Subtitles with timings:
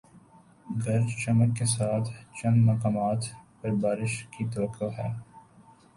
[0.83, 2.09] گرج چمک کے ساتھ
[2.37, 3.21] چند مقامات
[3.61, 5.09] پر بارش کی توقع ہے